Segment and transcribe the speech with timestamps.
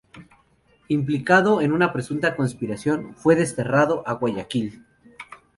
[0.87, 4.83] Implicado en una presunta conspiración, fue desterrado a Guayaquil.